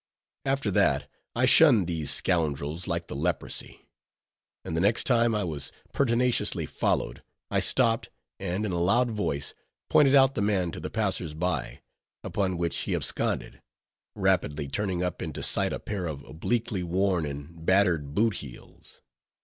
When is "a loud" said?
8.71-9.11